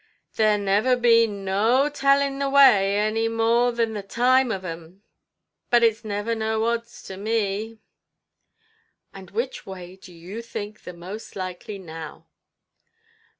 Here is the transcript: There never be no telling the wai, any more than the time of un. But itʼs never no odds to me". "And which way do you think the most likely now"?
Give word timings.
There 0.33 0.57
never 0.57 0.95
be 0.95 1.27
no 1.27 1.87
telling 1.87 2.39
the 2.39 2.49
wai, 2.49 2.73
any 2.85 3.27
more 3.27 3.71
than 3.71 3.93
the 3.93 4.01
time 4.01 4.51
of 4.51 4.65
un. 4.65 5.03
But 5.69 5.83
itʼs 5.83 6.03
never 6.03 6.33
no 6.33 6.63
odds 6.65 7.03
to 7.03 7.17
me". 7.17 7.77
"And 9.13 9.29
which 9.29 9.63
way 9.67 9.95
do 9.97 10.11
you 10.11 10.41
think 10.41 10.85
the 10.85 10.93
most 10.93 11.35
likely 11.35 11.77
now"? 11.77 12.25